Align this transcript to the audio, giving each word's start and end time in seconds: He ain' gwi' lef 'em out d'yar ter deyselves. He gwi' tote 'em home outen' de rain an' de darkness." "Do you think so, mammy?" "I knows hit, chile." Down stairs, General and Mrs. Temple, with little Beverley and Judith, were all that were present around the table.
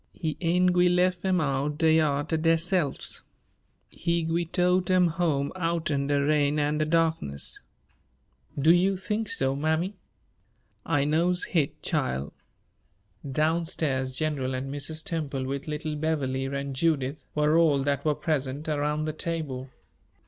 He 0.13 0.35
ain' 0.41 0.73
gwi' 0.73 0.89
lef 0.89 1.23
'em 1.23 1.39
out 1.39 1.77
d'yar 1.77 2.23
ter 2.23 2.35
deyselves. 2.35 3.21
He 3.87 4.23
gwi' 4.23 4.51
tote 4.51 4.89
'em 4.89 5.09
home 5.09 5.51
outen' 5.55 6.07
de 6.07 6.19
rain 6.19 6.57
an' 6.57 6.79
de 6.79 6.85
darkness." 6.85 7.59
"Do 8.57 8.73
you 8.73 8.97
think 8.97 9.29
so, 9.29 9.55
mammy?" 9.55 9.93
"I 10.87 11.05
knows 11.05 11.43
hit, 11.43 11.83
chile." 11.83 12.31
Down 13.31 13.67
stairs, 13.67 14.17
General 14.17 14.55
and 14.55 14.73
Mrs. 14.73 15.03
Temple, 15.03 15.45
with 15.45 15.67
little 15.67 15.95
Beverley 15.95 16.45
and 16.47 16.75
Judith, 16.75 17.27
were 17.35 17.55
all 17.55 17.83
that 17.83 18.03
were 18.03 18.15
present 18.15 18.67
around 18.67 19.05
the 19.05 19.13
table. 19.13 19.69